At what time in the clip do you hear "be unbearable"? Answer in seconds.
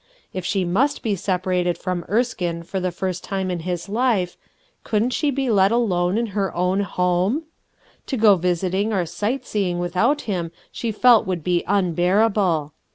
11.43-12.73